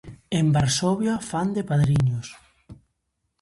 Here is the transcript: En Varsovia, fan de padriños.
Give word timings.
En 0.37 0.47
Varsovia, 0.55 1.15
fan 1.29 1.47
de 1.55 1.63
padriños. 1.69 2.27